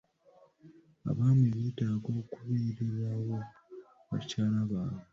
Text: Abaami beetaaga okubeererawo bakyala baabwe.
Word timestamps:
Abaami 1.09 1.47
beetaaga 1.55 2.09
okubeererawo 2.21 3.37
bakyala 4.09 4.59
baabwe. 4.71 5.03